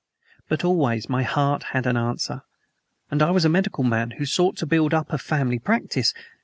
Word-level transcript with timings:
But, 0.49 0.65
always, 0.65 1.09
my 1.09 1.21
heart 1.21 1.61
had 1.77 1.85
an 1.85 1.95
answer. 1.95 2.41
And 3.11 3.21
I 3.21 3.29
was 3.29 3.45
a 3.45 3.49
medical 3.49 3.83
man, 3.83 4.09
who 4.17 4.25
sought 4.25 4.57
to 4.57 4.65
build 4.65 4.95
up 4.95 5.13
a 5.13 5.19
family 5.19 5.59
practice! 5.59 6.15